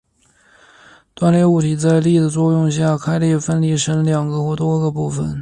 [1.13, 5.39] 断裂指物体在力的作用下开裂分离成两个或多个部分。